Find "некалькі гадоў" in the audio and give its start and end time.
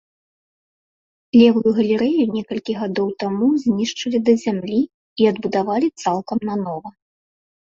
2.37-3.07